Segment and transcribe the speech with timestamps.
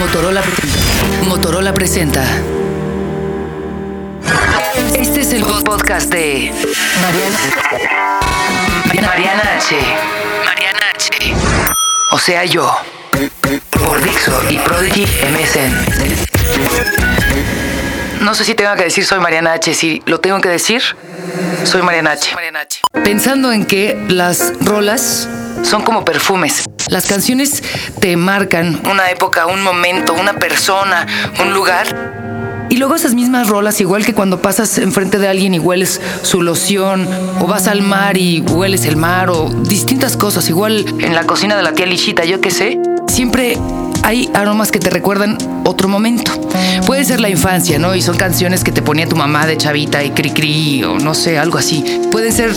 [0.00, 1.24] Motorola presenta.
[1.28, 2.24] Motorola presenta.
[4.94, 6.50] Este es el podcast de
[7.02, 7.38] Mariana.
[9.06, 9.76] Mariana H.
[10.46, 11.34] Mariana H.
[12.12, 12.74] O sea, yo.
[13.68, 14.00] Por
[14.50, 15.74] y Prodigy MSN.
[18.24, 19.74] No sé si tengo que decir soy Mariana H.
[19.74, 20.80] Si lo tengo que decir,
[21.64, 22.34] soy Mariana H.
[22.34, 22.80] Mariana H.
[23.04, 25.28] Pensando en que las rolas
[25.62, 26.64] son como perfumes.
[26.88, 27.62] Las canciones
[28.00, 31.06] te marcan una época, un momento, una persona,
[31.40, 31.86] un lugar.
[32.68, 36.40] Y luego esas mismas rolas, igual que cuando pasas enfrente de alguien y hueles su
[36.40, 37.08] loción,
[37.40, 41.56] o vas al mar y hueles el mar, o distintas cosas, igual en la cocina
[41.56, 42.78] de la tía Lichita, yo qué sé,
[43.08, 43.58] siempre
[44.02, 46.32] hay aromas que te recuerdan otro momento.
[46.86, 47.94] Puede ser la infancia, ¿no?
[47.94, 51.14] Y son canciones que te ponía tu mamá de chavita y cri cri o no
[51.14, 51.84] sé, algo así.
[52.10, 52.50] Pueden ser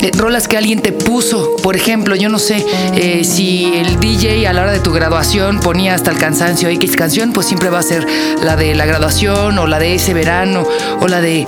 [0.00, 1.56] eh, rolas que alguien te puso.
[1.62, 2.64] Por ejemplo, yo no sé,
[2.94, 6.96] eh, si el DJ a la hora de tu graduación ponía hasta el cansancio X
[6.96, 8.06] canción, pues siempre va a ser
[8.42, 10.66] la de la graduación o la de ese verano
[11.00, 11.46] o la de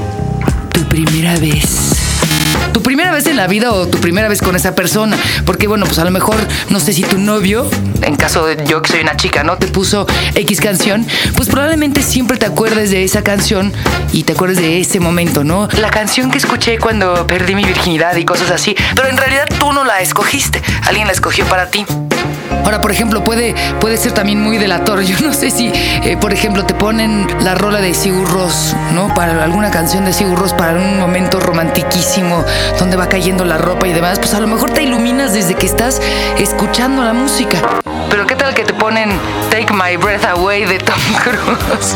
[0.73, 1.98] tu primera vez
[2.79, 5.17] tu primera vez en la vida o tu primera vez con esa persona.
[5.45, 6.37] Porque bueno, pues a lo mejor
[6.69, 7.69] no sé si tu novio,
[8.03, 9.59] en caso de yo que soy una chica, ¿no?
[9.59, 11.05] Te puso X canción,
[11.35, 13.73] pues probablemente siempre te acuerdes de esa canción
[14.13, 15.69] y te acuerdes de ese momento, ¿no?
[15.81, 18.77] La canción que escuché cuando perdí mi virginidad y cosas así.
[18.95, 21.85] Pero en realidad tú no la escogiste, alguien la escogió para ti.
[22.65, 25.03] Ahora, por ejemplo, puede, puede ser también muy delator.
[25.09, 29.13] Yo no sé si, eh, por ejemplo, te ponen la rola de Sigur Ross, ¿no?
[29.15, 32.45] Para alguna canción de Sigur Ross, para un momento romantiquísimo,
[32.79, 35.67] donde va cayendo la ropa y demás, pues a lo mejor te iluminas desde que
[35.67, 36.01] estás
[36.39, 37.59] escuchando la música.
[38.11, 39.11] Pero ¿qué tal que te ponen
[39.51, 41.95] Take My Breath Away de Tom Cruise?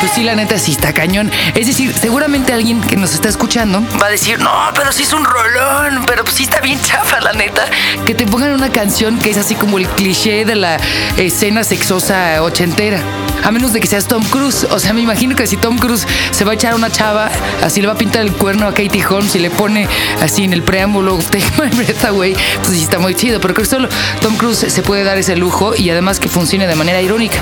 [0.00, 1.30] Pues sí, la neta sí está cañón.
[1.54, 5.12] Es decir, seguramente alguien que nos está escuchando va a decir, no, pero sí es
[5.12, 7.64] un rolón, pero pues sí está bien chafa, la neta.
[8.04, 10.78] Que te pongan una canción que es así como el cliché de la
[11.16, 13.00] escena sexosa ochentera.
[13.42, 14.66] A menos de que seas Tom Cruise.
[14.70, 17.30] O sea, me imagino que si Tom Cruise se va a echar a una chava,
[17.62, 19.88] así le va a pintar el cuerno a Katie Holmes y le pone
[20.20, 23.40] así en el preámbulo, Take my breath away, pues sí está muy chido.
[23.40, 23.88] Pero creo que solo
[24.20, 27.38] Tom Cruise se puede dar ese lujo y además que funcione de manera irónica.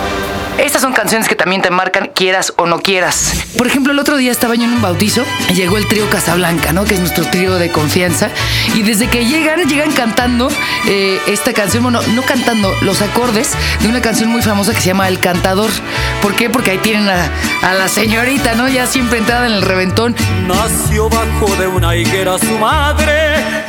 [0.58, 3.34] Estas son canciones que también te marcan, quieras o no quieras.
[3.58, 6.72] Por ejemplo, el otro día estaba yo en un bautizo y llegó el trío Casablanca,
[6.72, 6.84] ¿no?
[6.84, 8.28] Que es nuestro trío de confianza.
[8.74, 10.48] Y desde que llegan, llegan cantando
[10.86, 13.50] eh, esta canción, bueno, no cantando, los acordes
[13.80, 15.70] de una canción muy famosa que se llama El Cantador.
[16.22, 16.48] ¿Por qué?
[16.48, 17.30] Porque ahí tienen a,
[17.62, 18.68] a la señorita, ¿no?
[18.68, 20.14] Ya siempre entrada en el reventón.
[20.46, 23.64] Nació bajo de una higuera su madre.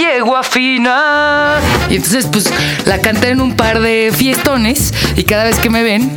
[0.00, 1.56] Yegua fina.
[1.90, 2.50] Y entonces, pues,
[2.86, 6.10] la canté en un par de fiestones y cada vez que me ven,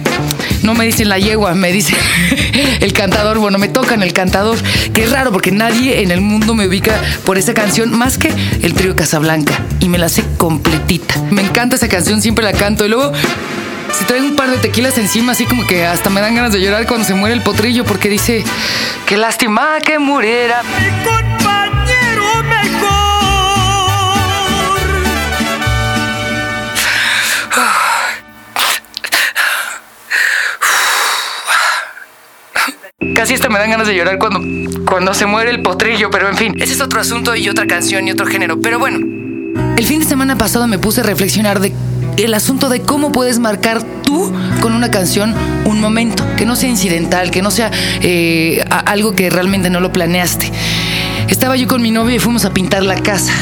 [0.62, 1.98] no me dicen la yegua, me dicen
[2.80, 3.40] el cantador.
[3.40, 4.58] Bueno, me tocan el cantador,
[4.94, 6.94] que es raro porque nadie en el mundo me ubica
[7.26, 9.60] por esa canción más que el trío Casablanca.
[9.82, 11.16] Y me la sé completita.
[11.32, 12.86] Me encanta esa canción, siempre la canto.
[12.86, 13.12] Y luego
[14.00, 16.62] si traen un par de tequilas encima, así como que hasta me dan ganas de
[16.62, 18.46] llorar cuando se muere el potrillo, porque dice,
[19.06, 20.64] qué lástima que muriera.
[20.64, 23.03] Mi compañero mejor.
[33.34, 34.42] Hasta me dan ganas de llorar cuando,
[34.86, 38.08] cuando se muere el potrillo, pero en fin, ese es otro asunto y otra canción
[38.08, 38.62] y otro género.
[38.62, 39.00] Pero bueno,
[39.76, 41.74] el fin de semana pasado me puse a reflexionar de
[42.18, 45.34] el asunto de cómo puedes marcar tú con una canción
[45.66, 47.72] un momento, que no sea incidental, que no sea
[48.02, 50.52] eh, algo que realmente no lo planeaste.
[51.28, 53.34] Estaba yo con mi novio y fuimos a pintar la casa,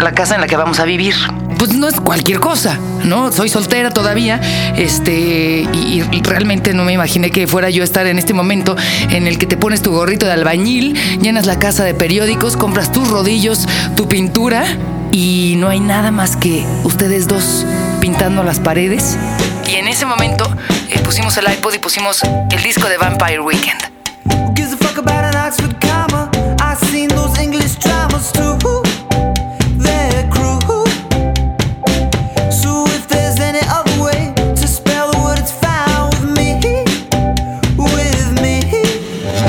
[0.00, 1.14] la casa en la que vamos a vivir.
[1.58, 3.32] Pues no es cualquier cosa, ¿no?
[3.32, 4.40] Soy soltera todavía,
[4.76, 8.76] este, y, realmente no me imaginé que fuera yo estar en este momento
[9.10, 12.92] en el que te pones tu gorrito de albañil, llenas la casa de periódicos, compras
[12.92, 14.64] tus rodillos, tu pintura
[15.12, 17.64] y no hay nada más que ustedes dos
[18.00, 19.16] pintando las paredes.
[19.66, 20.44] Y en ese momento
[20.90, 23.80] eh, pusimos el iPod y pusimos el disco de Vampire Weekend.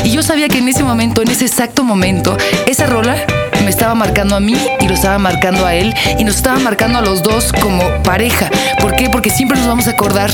[0.08, 3.18] Y yo sabía que en ese momento, en ese exacto momento, esa rola
[3.66, 7.00] me estaba marcando a mí y lo estaba marcando a él y nos estaba marcando
[7.00, 8.50] a los dos como pareja.
[8.80, 9.10] ¿Por qué?
[9.10, 10.32] Porque siempre nos vamos a acordar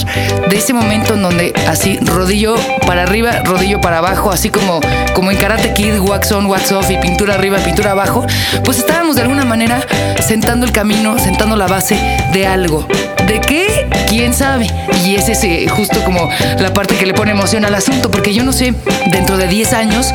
[0.47, 2.55] de ese momento en donde así rodillo
[2.85, 4.79] para arriba, rodillo para abajo, así como,
[5.15, 8.23] como en Karate Kid, wax on, wax off y pintura arriba, pintura abajo,
[8.63, 9.81] pues estábamos de alguna manera
[10.23, 11.97] sentando el camino, sentando la base
[12.31, 12.85] de algo.
[13.25, 13.89] ¿De qué?
[14.13, 14.67] ¿Quién sabe?
[15.03, 15.31] Y ese
[15.63, 16.29] es justo como
[16.59, 18.75] la parte que le pone emoción al asunto, porque yo no sé,
[19.09, 20.11] dentro de 10 años,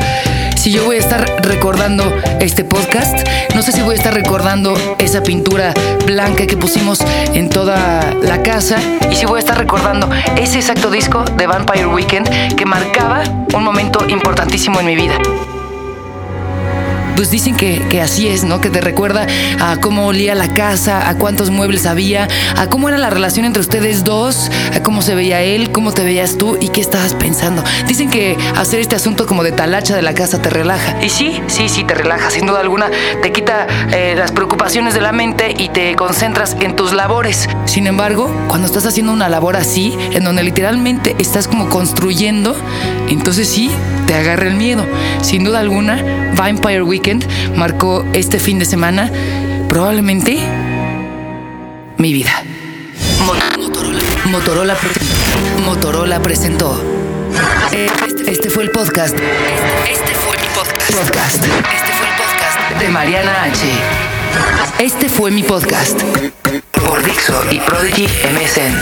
[0.55, 2.05] si yo voy a estar recordando
[2.39, 5.73] este podcast, no sé si voy a estar recordando esa pintura
[6.05, 7.01] blanca que pusimos
[7.33, 8.77] en toda la casa
[9.11, 13.23] y si voy a estar recordando ese exacto disco de Vampire Weekend que marcaba
[13.53, 15.19] un momento importantísimo en mi vida
[17.19, 18.61] pues dicen que, así es, ¿no?
[18.61, 19.27] Que te recuerda
[19.59, 23.59] a cómo olía la casa, a cuántos muebles había, a cómo era la relación entre
[23.59, 27.61] ustedes dos, a cómo se veía él, cómo te veías tú y qué estabas pensando.
[27.89, 31.03] Dicen que hacer este asunto como de talacha de la casa te relaja.
[31.03, 32.89] Y sí, sí, sí, te relaja, sin duda alguna.
[33.21, 37.49] Te quita eh, las preocupaciones de la mente y te concentras en tus labores.
[37.65, 42.55] Sin embargo, cuando estás haciendo una labor así, en donde literalmente estás como construyendo,
[43.09, 43.69] entonces sí,
[44.09, 44.87] te agarra el miedo.
[45.21, 47.23] Sin duda alguna, Vampire Weekend
[47.55, 49.11] marcó este fin de semana
[49.69, 50.39] probablemente
[51.97, 52.31] mi vida.
[54.25, 54.75] Motorola,
[55.63, 56.83] Motorola, presentó.
[57.71, 59.13] Este, este, fue el podcast.
[59.13, 60.91] Este, fue mi podcast.
[60.91, 61.45] podcast.
[61.45, 63.61] Este fue el podcast de Mariana H.
[64.79, 66.01] Este fue mi podcast.
[66.71, 68.73] Por Dixo y Prodigy MSN.